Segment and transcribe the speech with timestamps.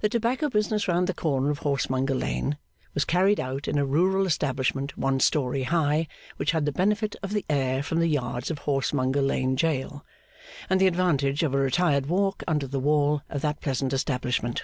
[0.00, 2.56] The tobacco business round the corner of Horsemonger Lane
[2.94, 7.34] was carried out in a rural establishment one story high, which had the benefit of
[7.34, 10.02] the air from the yards of Horsemonger Lane jail,
[10.70, 14.62] and the advantage of a retired walk under the wall of that pleasant establishment.